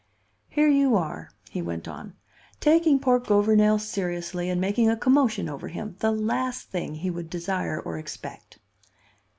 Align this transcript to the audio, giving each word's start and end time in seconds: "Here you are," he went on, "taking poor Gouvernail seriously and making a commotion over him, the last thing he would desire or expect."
"Here 0.49 0.67
you 0.67 0.95
are," 0.95 1.29
he 1.51 1.61
went 1.61 1.87
on, 1.87 2.15
"taking 2.59 2.97
poor 2.99 3.19
Gouvernail 3.19 3.77
seriously 3.77 4.49
and 4.49 4.59
making 4.59 4.89
a 4.89 4.97
commotion 4.97 5.47
over 5.47 5.67
him, 5.67 5.95
the 5.99 6.11
last 6.11 6.71
thing 6.71 6.95
he 6.95 7.11
would 7.11 7.29
desire 7.29 7.79
or 7.79 7.99
expect." 7.99 8.57